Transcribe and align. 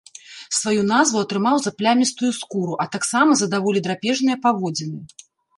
Сваю 0.59 0.81
назву 0.91 1.17
атрымаў 1.25 1.59
за 1.65 1.73
плямістую 1.81 2.31
скуру, 2.39 2.73
а 2.85 2.89
таксама 2.97 3.31
за 3.43 3.51
даволі 3.55 3.85
драпежныя 3.89 4.37
паводзіны. 4.49 4.99